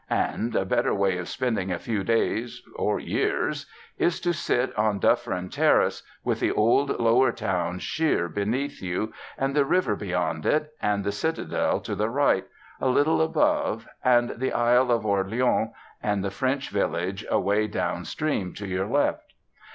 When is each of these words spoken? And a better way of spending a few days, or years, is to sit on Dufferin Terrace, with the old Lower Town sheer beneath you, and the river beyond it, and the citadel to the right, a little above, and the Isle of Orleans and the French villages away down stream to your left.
And 0.09 0.55
a 0.55 0.65
better 0.65 0.95
way 0.95 1.19
of 1.19 1.29
spending 1.29 1.71
a 1.71 1.77
few 1.77 2.03
days, 2.03 2.63
or 2.75 2.99
years, 2.99 3.67
is 3.99 4.19
to 4.21 4.33
sit 4.33 4.75
on 4.75 4.97
Dufferin 4.97 5.49
Terrace, 5.49 6.01
with 6.23 6.39
the 6.39 6.51
old 6.51 6.99
Lower 6.99 7.31
Town 7.31 7.77
sheer 7.77 8.27
beneath 8.27 8.81
you, 8.81 9.13
and 9.37 9.53
the 9.55 9.63
river 9.63 9.95
beyond 9.95 10.43
it, 10.47 10.73
and 10.81 11.03
the 11.03 11.11
citadel 11.11 11.79
to 11.81 11.93
the 11.93 12.09
right, 12.09 12.47
a 12.79 12.89
little 12.89 13.21
above, 13.21 13.87
and 14.03 14.31
the 14.39 14.53
Isle 14.53 14.89
of 14.89 15.05
Orleans 15.05 15.69
and 16.01 16.23
the 16.23 16.31
French 16.31 16.71
villages 16.71 17.23
away 17.29 17.67
down 17.67 18.03
stream 18.03 18.55
to 18.55 18.65
your 18.65 18.87
left. 18.87 19.33